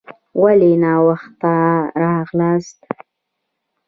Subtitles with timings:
[0.41, 1.55] ولي ناوخته
[2.03, 2.79] راغلاست؟